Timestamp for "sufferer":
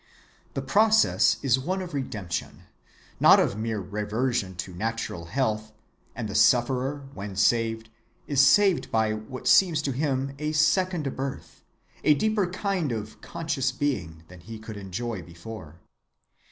6.33-7.07